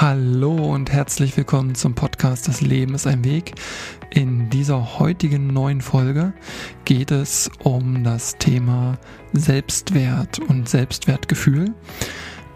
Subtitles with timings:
[0.00, 3.54] Hallo und herzlich willkommen zum Podcast Das Leben ist ein Weg.
[4.10, 6.34] In dieser heutigen neuen Folge
[6.84, 8.96] geht es um das Thema
[9.32, 11.74] Selbstwert und Selbstwertgefühl.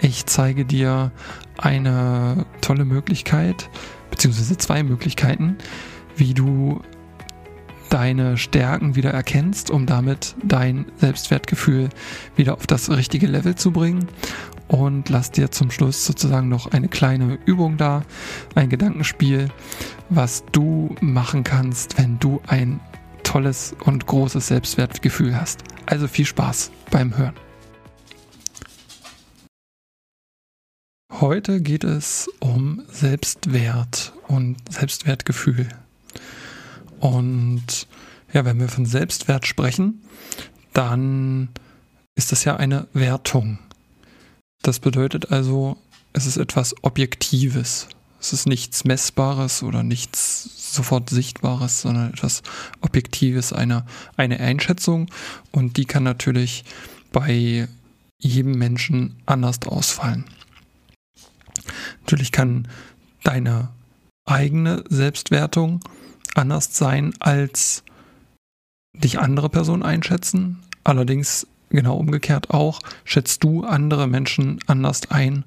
[0.01, 1.11] Ich zeige dir
[1.59, 3.68] eine tolle Möglichkeit,
[4.12, 5.56] beziehungsweise zwei Möglichkeiten,
[6.14, 6.80] wie du
[7.88, 11.88] deine Stärken wieder erkennst, um damit dein Selbstwertgefühl
[12.36, 14.06] wieder auf das richtige Level zu bringen
[14.69, 18.05] und lass dir zum Schluss sozusagen noch eine kleine Übung da,
[18.55, 19.48] ein Gedankenspiel,
[20.09, 22.80] was du machen kannst, wenn du ein
[23.23, 25.62] tolles und großes Selbstwertgefühl hast.
[25.87, 27.34] Also viel Spaß beim Hören.
[31.20, 35.69] Heute geht es um Selbstwert und Selbstwertgefühl.
[37.01, 37.87] Und
[38.33, 40.03] ja, wenn wir von Selbstwert sprechen,
[40.73, 41.51] dann
[42.15, 43.59] ist das ja eine Wertung.
[44.62, 45.77] Das bedeutet also,
[46.12, 47.89] es ist etwas Objektives.
[48.20, 52.42] Es ist nichts Messbares oder nichts sofort Sichtbares, sondern etwas
[52.81, 53.84] Objektives, eine,
[54.17, 55.11] eine Einschätzung.
[55.51, 56.64] Und die kann natürlich
[57.11, 57.69] bei
[58.19, 60.25] jedem Menschen anders ausfallen.
[62.03, 62.69] Natürlich kann
[63.25, 63.70] deine
[64.25, 65.81] eigene Selbstwertung
[66.34, 67.83] anders sein, als
[68.95, 70.62] dich andere Personen einschätzen.
[70.84, 75.45] Allerdings genau umgekehrt auch, schätzt du andere Menschen anders ein,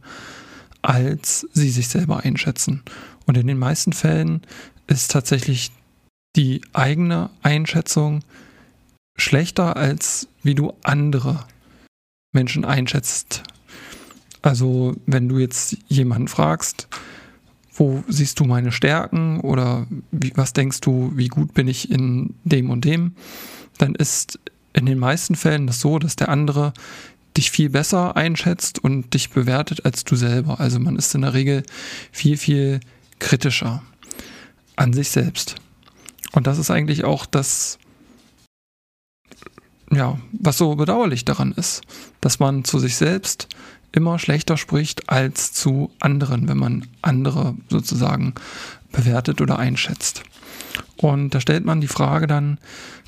[0.81, 2.83] als sie sich selber einschätzen.
[3.25, 4.41] Und in den meisten Fällen
[4.87, 5.71] ist tatsächlich
[6.35, 8.21] die eigene Einschätzung
[9.17, 11.45] schlechter, als wie du andere
[12.33, 13.43] Menschen einschätzt.
[14.41, 16.87] Also wenn du jetzt jemanden fragst,
[17.73, 22.35] wo siehst du meine Stärken oder wie, was denkst du, wie gut bin ich in
[22.43, 23.15] dem und dem,
[23.77, 24.39] dann ist
[24.75, 26.73] in den meisten Fällen das so, dass der andere
[27.37, 30.59] dich viel besser einschätzt und dich bewertet als du selber.
[30.59, 31.63] Also man ist in der Regel
[32.11, 32.81] viel, viel
[33.19, 33.83] kritischer
[34.75, 35.55] an sich selbst.
[36.33, 37.79] Und das ist eigentlich auch das,
[39.91, 41.81] ja, was so bedauerlich daran ist,
[42.19, 43.47] dass man zu sich selbst
[43.93, 48.33] immer schlechter spricht als zu anderen, wenn man andere sozusagen
[48.91, 50.23] bewertet oder einschätzt.
[50.97, 52.57] Und da stellt man die Frage dann,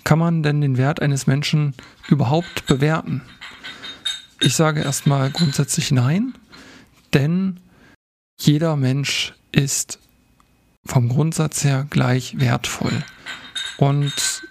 [0.07, 1.73] kann man denn den Wert eines Menschen
[2.07, 3.23] überhaupt bewerten?
[4.39, 6.33] Ich sage erstmal grundsätzlich nein,
[7.13, 7.59] denn
[8.39, 9.99] jeder Mensch ist
[10.85, 13.03] vom Grundsatz her gleich wertvoll.
[13.75, 14.43] Und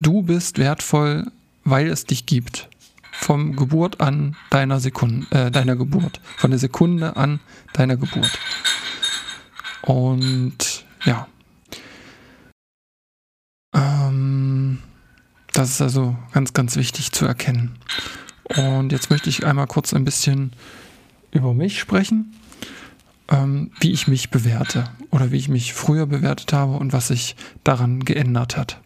[0.00, 1.30] du bist wertvoll,
[1.62, 2.68] weil es dich gibt.
[3.12, 6.20] Vom Geburt an deiner Sekunde, äh, deiner Geburt.
[6.36, 7.38] Von der Sekunde an
[7.74, 8.40] deiner Geburt.
[9.82, 11.28] Und ja,
[15.64, 17.78] Das ist also ganz, ganz wichtig zu erkennen.
[18.54, 20.52] Und jetzt möchte ich einmal kurz ein bisschen
[21.30, 22.38] über mich sprechen,
[23.30, 27.34] ähm, wie ich mich bewerte oder wie ich mich früher bewertet habe und was sich
[27.64, 28.78] daran geändert hat.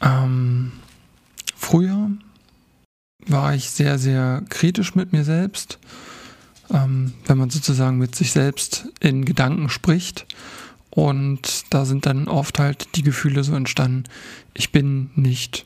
[0.00, 0.70] Ähm,
[1.56, 2.12] früher
[3.26, 5.80] war ich sehr, sehr kritisch mit mir selbst
[6.72, 10.26] ähm, wenn man sozusagen mit sich selbst in Gedanken spricht.
[10.90, 14.04] Und da sind dann oft halt die Gefühle so entstanden,
[14.54, 15.64] ich bin nicht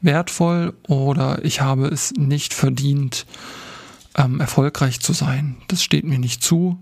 [0.00, 3.26] wertvoll oder ich habe es nicht verdient,
[4.16, 5.56] ähm, erfolgreich zu sein.
[5.68, 6.78] Das steht mir nicht zu.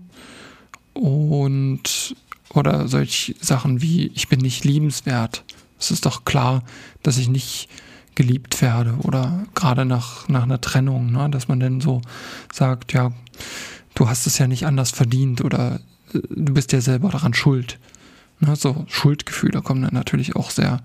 [0.93, 2.15] Und
[2.53, 5.43] oder solche Sachen wie, ich bin nicht liebenswert.
[5.79, 6.63] Es ist doch klar,
[7.01, 7.67] dass ich nicht
[8.15, 12.01] geliebt werde oder gerade nach, nach einer Trennung, ne, dass man dann so
[12.51, 13.11] sagt, ja,
[13.95, 15.79] du hast es ja nicht anders verdient oder
[16.13, 17.79] äh, du bist ja selber daran schuld.
[18.39, 20.81] Ne, so Schuldgefühle kommen dann natürlich auch sehr,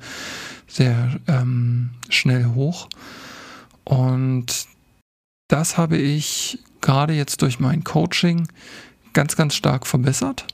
[0.66, 2.88] sehr ähm, schnell hoch.
[3.84, 4.66] Und
[5.48, 8.48] das habe ich gerade jetzt durch mein Coaching
[9.12, 10.46] ganz, ganz stark verbessert.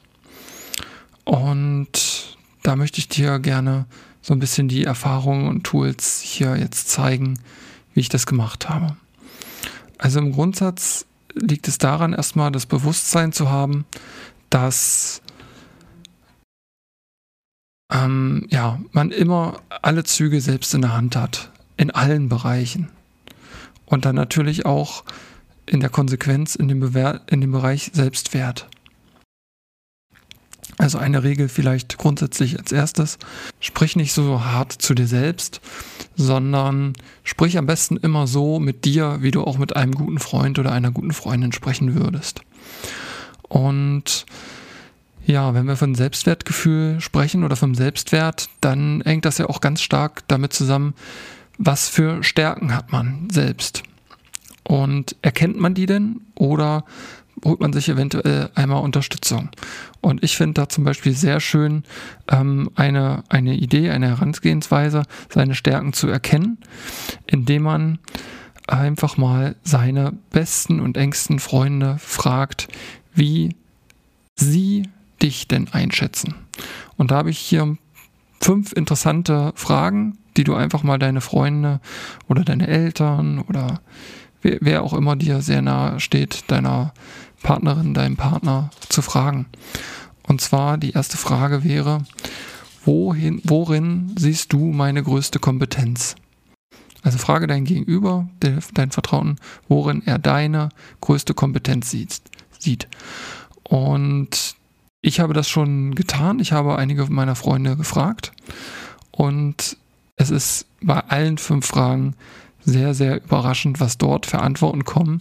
[1.25, 3.87] Und da möchte ich dir gerne
[4.25, 7.39] so ein bisschen die Erfahrungen und Tools hier jetzt zeigen,
[7.93, 8.97] wie ich das gemacht habe.
[9.99, 11.05] Also im Grundsatz
[11.35, 13.85] liegt es daran, erstmal das Bewusstsein zu haben,
[14.49, 15.21] dass
[17.93, 22.89] ähm, ja, man immer alle Züge selbst in der Hand hat, in allen Bereichen.
[23.85, 25.05] Und dann natürlich auch
[25.67, 28.69] in der Konsequenz in dem, Bewer in dem Bereich Selbstwert.
[30.79, 33.19] Also eine Regel vielleicht grundsätzlich als erstes,
[33.61, 35.61] sprich nicht so hart zu dir selbst,
[36.17, 40.59] sondern sprich am besten immer so mit dir, wie du auch mit einem guten Freund
[40.59, 42.41] oder einer guten Freundin sprechen würdest.
[43.49, 44.27] Und
[45.27, 49.81] ja, wenn wir von Selbstwertgefühl sprechen oder vom Selbstwert, dann hängt das ja auch ganz
[49.81, 50.95] stark damit zusammen,
[51.57, 53.85] was für Stärken hat man selbst?
[54.65, 56.85] Und erkennt man die denn oder
[57.45, 59.51] holt man sich eventuell einmal Unterstützung?
[60.01, 61.85] Und ich finde da zum Beispiel sehr schön
[62.31, 66.59] ähm, eine, eine Idee, eine Herangehensweise, seine Stärken zu erkennen,
[67.27, 67.99] indem man
[68.67, 72.69] einfach mal seine besten und engsten Freunde fragt,
[73.15, 73.57] wie
[74.37, 74.89] sie
[75.23, 76.35] dich denn einschätzen.
[76.97, 77.77] Und da habe ich hier
[78.41, 81.81] fünf interessante Fragen, die du einfach mal deine Freunde
[82.29, 83.81] oder deine Eltern oder
[84.43, 86.93] wer, wer auch immer dir sehr nahe steht, deiner
[87.45, 89.47] Partnerin, deinem Partner zu fragen.
[90.25, 92.03] Und zwar die erste Frage wäre,
[92.85, 96.17] wohin, worin siehst du meine größte Kompetenz?
[97.03, 99.37] Also frage dein Gegenüber, dein Vertrauten,
[99.69, 100.71] worin er deine
[101.03, 102.89] größte Kompetenz sieht.
[103.63, 104.57] Und
[105.03, 106.41] ich habe das schon getan.
[106.41, 108.33] Ich habe einige meiner Freunde gefragt.
[109.11, 109.77] Und
[110.17, 112.15] es ist bei allen fünf Fragen
[112.65, 115.21] sehr, sehr überraschend, was dort für Antworten kommen,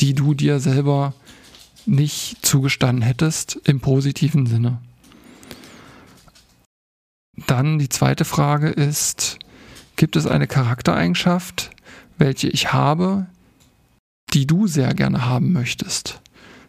[0.00, 1.14] die du dir selber
[1.86, 4.78] nicht zugestanden hättest im positiven Sinne.
[7.46, 9.38] Dann die zweite Frage ist,
[9.96, 11.70] gibt es eine Charaktereigenschaft,
[12.18, 13.26] welche ich habe,
[14.34, 16.20] die du sehr gerne haben möchtest?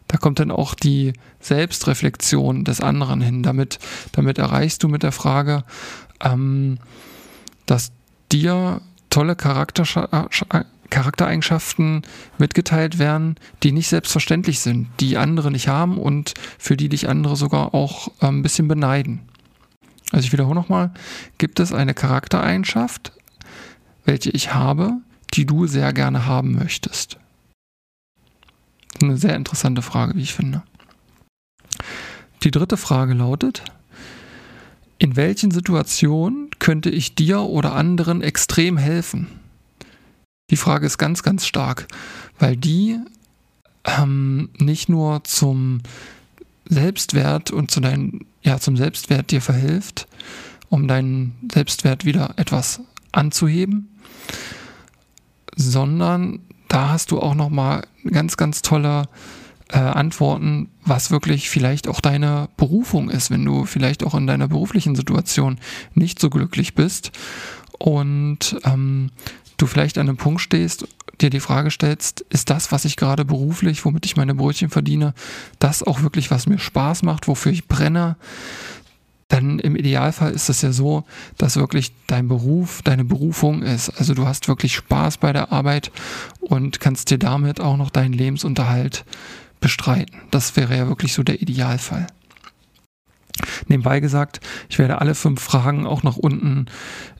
[0.07, 3.43] Da kommt dann auch die Selbstreflexion des anderen hin.
[3.43, 3.79] Damit,
[4.11, 5.63] damit erreichst du mit der Frage,
[6.21, 6.79] ähm,
[7.67, 7.91] dass
[8.31, 12.03] dir tolle Charakter, äh, Charaktereigenschaften
[12.37, 17.35] mitgeteilt werden, die nicht selbstverständlich sind, die andere nicht haben und für die dich andere
[17.35, 19.21] sogar auch äh, ein bisschen beneiden.
[20.11, 20.91] Also ich wiederhole nochmal,
[21.37, 23.11] gibt es eine Charaktereigenschaft,
[24.05, 24.93] welche ich habe,
[25.33, 27.17] die du sehr gerne haben möchtest?
[29.01, 30.63] Eine sehr interessante Frage, wie ich finde.
[32.43, 33.63] Die dritte Frage lautet,
[34.97, 39.38] in welchen Situationen könnte ich dir oder anderen extrem helfen?
[40.49, 41.87] Die Frage ist ganz, ganz stark,
[42.39, 42.97] weil die
[43.85, 45.81] ähm, nicht nur zum
[46.65, 50.07] Selbstwert und zu dein, ja, zum Selbstwert dir verhilft,
[50.69, 52.81] um deinen Selbstwert wieder etwas
[53.11, 53.89] anzuheben,
[55.55, 59.07] sondern da hast du auch noch mal ganz, ganz tolle
[59.69, 64.47] äh, Antworten, was wirklich vielleicht auch deine Berufung ist, wenn du vielleicht auch in deiner
[64.47, 65.59] beruflichen Situation
[65.93, 67.11] nicht so glücklich bist.
[67.79, 69.11] Und ähm,
[69.61, 70.87] du vielleicht an einem Punkt stehst,
[71.21, 75.13] dir die Frage stellst, ist das, was ich gerade beruflich, womit ich meine Brötchen verdiene,
[75.59, 78.15] das auch wirklich, was mir Spaß macht, wofür ich brenne?
[79.29, 81.05] dann im Idealfall ist es ja so,
[81.37, 83.91] dass wirklich dein Beruf deine Berufung ist.
[83.91, 85.91] Also du hast wirklich Spaß bei der Arbeit
[86.41, 89.05] und kannst dir damit auch noch deinen Lebensunterhalt
[89.61, 90.17] bestreiten.
[90.31, 92.07] Das wäre ja wirklich so der Idealfall.
[93.67, 94.39] Nebenbei gesagt,
[94.69, 96.67] ich werde alle fünf Fragen auch nach unten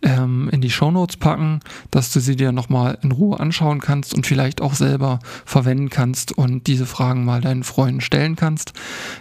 [0.02, 1.60] ähm, in die Shownotes packen,
[1.92, 6.32] dass du sie dir nochmal in Ruhe anschauen kannst und vielleicht auch selber verwenden kannst
[6.32, 8.74] und diese Fragen mal deinen Freunden stellen kannst.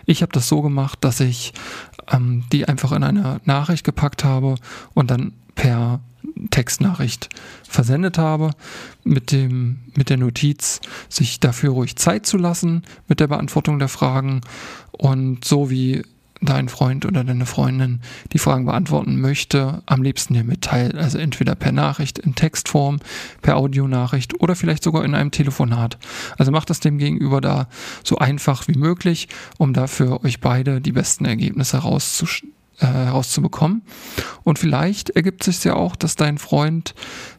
[0.07, 1.53] Ich habe das so gemacht, dass ich
[2.11, 4.57] ähm, die einfach in eine Nachricht gepackt habe
[4.95, 6.01] und dann per
[6.51, 7.29] Textnachricht
[7.69, 8.53] versendet habe,
[9.05, 13.89] mit, dem, mit der Notiz, sich dafür ruhig Zeit zu lassen mit der Beantwortung der
[13.89, 14.41] Fragen
[14.93, 16.03] und so wie
[16.41, 18.01] dein Freund oder deine Freundin
[18.33, 20.95] die Fragen beantworten möchte, am liebsten dir mitteilt.
[20.95, 23.01] Also entweder per Nachricht in Textform,
[23.43, 25.99] per Audionachricht oder vielleicht sogar in einem Telefonat.
[26.37, 27.69] Also macht das dem Gegenüber da
[28.05, 29.29] so einfach wie möglich,
[29.59, 32.45] um dafür euch beide die besten Ergebnisse rauszusch
[32.81, 33.83] äh, herauszubekommen.
[34.45, 36.95] Und vielleicht ergibt sich ja auch, dass dein Freund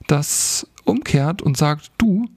[0.08, 2.28] das umkehrt und sagt, du,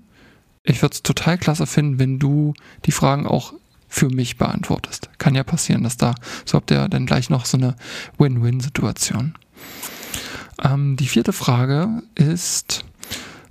[0.62, 2.54] ich würde es total klasse finden, wenn du
[2.84, 3.54] die Fragen auch
[3.92, 5.10] für mich beantwortest.
[5.18, 6.14] Kann ja passieren, dass da,
[6.46, 7.76] so habt ihr dann gleich noch so eine
[8.16, 9.34] Win-Win-Situation.
[10.62, 12.86] Ähm, die vierte Frage ist,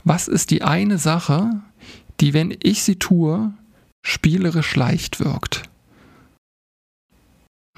[0.04, 1.62] was ist die eine Sache,
[2.20, 3.54] die, wenn ich sie tue,
[4.04, 5.62] spielerisch leicht wirkt?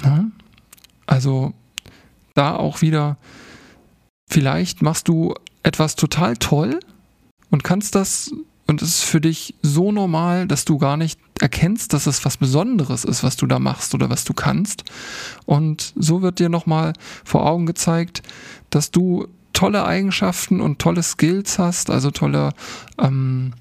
[0.01, 0.27] Ja?
[1.05, 1.53] Also
[2.33, 3.17] da auch wieder,
[4.29, 6.79] vielleicht machst du etwas total toll
[7.51, 8.33] und kannst das
[8.73, 12.37] und es ist für dich so normal, dass du gar nicht erkennst, dass es was
[12.37, 14.83] Besonderes ist, was du da machst oder was du kannst.
[15.45, 18.23] Und so wird dir nochmal vor Augen gezeigt,
[18.71, 22.53] dass du tolle Eigenschaften und tolle Skills hast, also tolle,
[22.97, 23.53] ähm,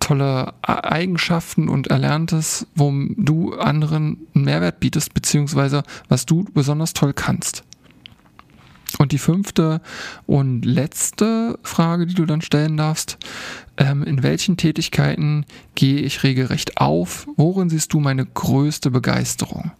[0.00, 7.12] tolle Eigenschaften und Erlerntes, wo du anderen einen Mehrwert bietest, beziehungsweise was du besonders toll
[7.12, 7.62] kannst.
[8.96, 9.80] Und die fünfte
[10.26, 13.18] und letzte Frage, die du dann stellen darfst,
[13.76, 17.26] ähm, in welchen Tätigkeiten gehe ich regelrecht auf?
[17.36, 19.72] Worin siehst du meine größte Begeisterung?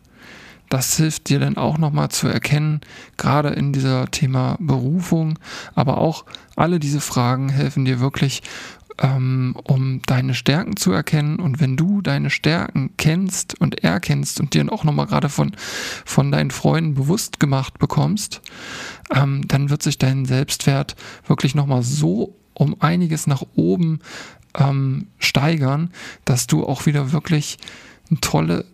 [0.69, 2.81] das hilft dir dann auch nochmal zu erkennen,
[3.17, 5.39] gerade in dieser Thema Berufung,
[5.75, 6.25] aber auch
[6.57, 8.43] alle diese Fragen helfen dir wirklich,
[9.01, 11.39] ähm, um deine Stärken zu erkennen.
[11.39, 15.53] Und wenn du deine Stärken kennst und erkennst und dir auch nochmal gerade von,
[16.05, 18.41] von deinen Freunden bewusst gemacht bekommst,
[19.15, 24.01] ähm, dann wird sich dein Selbstwert wirklich nochmal so um einiges nach oben
[24.57, 25.91] ähm, steigern,
[26.25, 27.59] dass du auch wieder wirklich
[28.11, 28.65] ein tolle,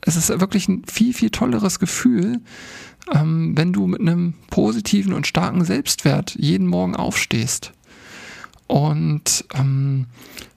[0.00, 2.40] es ist wirklich ein viel, viel tolleres Gefühl,
[3.12, 7.72] ähm, wenn du mit einem positiven und starken Selbstwert jeden Morgen aufstehst.
[8.68, 10.06] Und ähm,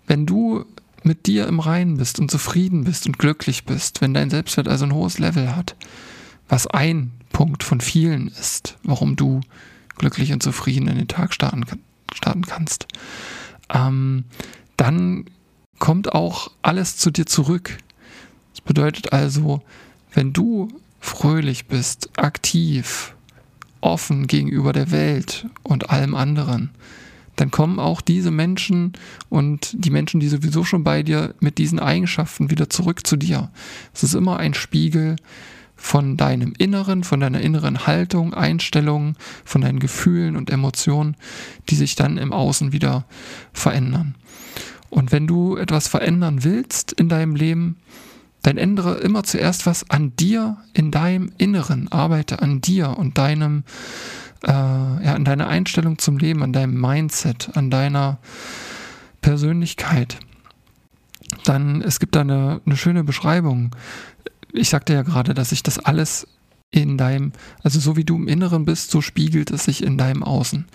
[0.05, 0.65] wenn du
[1.03, 4.85] mit dir im Reinen bist und zufrieden bist und glücklich bist, wenn dein Selbstwert also
[4.85, 5.75] ein hohes Level hat,
[6.47, 9.41] was ein Punkt von vielen ist, warum du
[9.95, 11.65] glücklich und zufrieden in den Tag starten,
[12.13, 12.87] starten kannst,
[13.73, 14.25] ähm,
[14.77, 15.25] dann
[15.79, 17.77] kommt auch alles zu dir zurück.
[18.51, 19.61] Das bedeutet also,
[20.13, 20.67] wenn du
[20.99, 23.15] fröhlich bist, aktiv,
[23.79, 26.69] offen gegenüber der Welt und allem anderen,
[27.41, 28.93] dann kommen auch diese Menschen
[29.27, 33.49] und die Menschen, die sowieso schon bei dir mit diesen Eigenschaften wieder zurück zu dir.
[33.95, 35.15] Es ist immer ein Spiegel
[35.75, 41.17] von deinem Inneren, von deiner inneren Haltung, Einstellung, von deinen Gefühlen und Emotionen,
[41.67, 43.07] die sich dann im Außen wieder
[43.53, 44.13] verändern.
[44.91, 47.77] Und wenn du etwas verändern willst in deinem Leben,
[48.43, 51.91] dann ändere immer zuerst was an dir, in deinem Inneren.
[51.91, 53.63] Arbeite an dir und deinem,
[54.43, 58.19] äh, ja, an deiner Einstellung zum Leben, an deinem Mindset, an deiner
[59.21, 60.19] Persönlichkeit.
[61.45, 63.75] Dann, es gibt da eine, eine schöne Beschreibung.
[64.53, 66.27] Ich sagte ja gerade, dass sich das alles
[66.71, 67.33] in deinem,
[67.63, 70.65] also so wie du im Inneren bist, so spiegelt es sich in deinem Außen.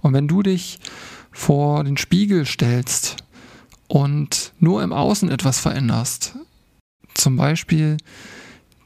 [0.00, 0.78] Und wenn du dich
[1.32, 3.16] vor den Spiegel stellst
[3.86, 6.36] und nur im Außen etwas veränderst,
[7.14, 7.96] zum Beispiel,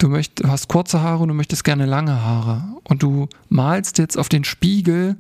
[0.03, 4.19] du, möcht, hast kurze Haare und du möchtest gerne lange Haare und du malst jetzt
[4.19, 5.17] auf den Spiegel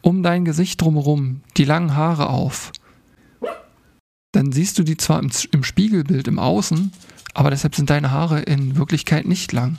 [0.00, 2.72] um dein Gesicht drumherum die langen Haare auf,
[4.32, 6.92] dann siehst du die zwar im, im Spiegelbild im Außen,
[7.34, 9.78] aber deshalb sind deine Haare in Wirklichkeit nicht lang.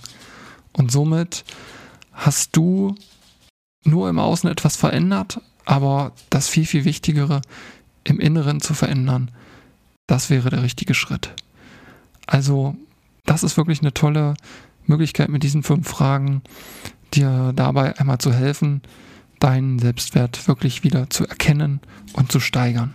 [0.73, 1.43] Und somit
[2.11, 2.95] hast du
[3.83, 7.41] nur im Außen etwas verändert, aber das viel, viel Wichtigere
[8.03, 9.31] im Inneren zu verändern,
[10.07, 11.31] das wäre der richtige Schritt.
[12.27, 12.75] Also,
[13.35, 14.35] das ist wirklich eine tolle
[14.85, 16.41] Möglichkeit mit diesen fünf Fragen,
[17.13, 18.81] dir dabei einmal zu helfen,
[19.41, 21.81] deinen Selbstwert wirklich wieder zu erkennen
[22.13, 22.93] und zu steigern.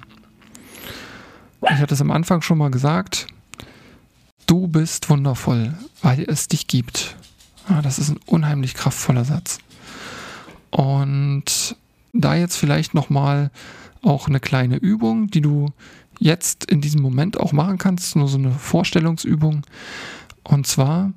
[1.62, 3.26] Ich hatte es am Anfang schon mal gesagt,
[4.47, 7.16] du bist wundervoll, weil es dich gibt.
[7.82, 9.59] Das ist ein unheimlich kraftvoller Satz.
[10.70, 11.76] Und
[12.14, 13.50] da jetzt vielleicht nochmal
[14.00, 15.75] auch eine kleine Übung, die du
[16.18, 19.66] jetzt in diesem Moment auch machen kannst, nur so eine Vorstellungsübung.
[20.42, 21.12] Und zwar,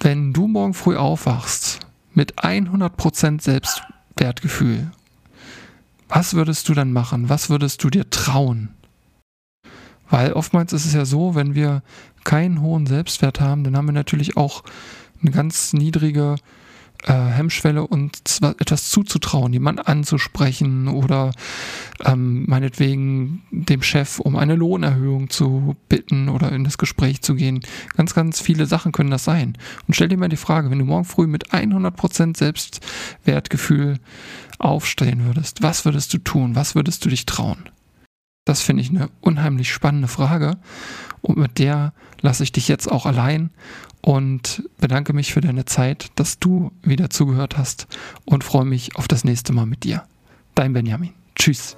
[0.00, 1.80] wenn du morgen früh aufwachst
[2.12, 4.90] mit 100% Selbstwertgefühl,
[6.08, 7.28] was würdest du dann machen?
[7.28, 8.68] Was würdest du dir trauen?
[10.10, 11.82] Weil oftmals ist es ja so, wenn wir
[12.24, 14.62] keinen hohen Selbstwert haben, dann haben wir natürlich auch
[15.20, 16.36] eine ganz niedrige
[17.06, 21.32] äh, Hemmschwelle, uns etwas zuzutrauen, jemanden anzusprechen oder
[22.04, 27.60] ähm, meinetwegen dem Chef um eine Lohnerhöhung zu bitten oder in das Gespräch zu gehen.
[27.96, 29.58] Ganz, ganz viele Sachen können das sein.
[29.86, 33.98] Und stell dir mal die Frage, wenn du morgen früh mit 100% Selbstwertgefühl
[34.58, 36.56] aufstehen würdest, was würdest du tun?
[36.56, 37.58] Was würdest du dich trauen?
[38.46, 40.58] Das finde ich eine unheimlich spannende Frage
[41.22, 43.50] und mit der lasse ich dich jetzt auch allein
[44.04, 47.86] und bedanke mich für deine Zeit, dass du wieder zugehört hast
[48.26, 50.04] und freue mich auf das nächste Mal mit dir.
[50.54, 51.14] Dein Benjamin.
[51.34, 51.74] Tschüss.